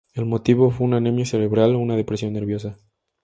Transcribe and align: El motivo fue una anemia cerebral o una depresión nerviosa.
El 0.15 0.25
motivo 0.25 0.71
fue 0.71 0.87
una 0.87 0.97
anemia 0.97 1.27
cerebral 1.27 1.75
o 1.75 1.77
una 1.77 1.95
depresión 1.95 2.33
nerviosa. 2.33 2.75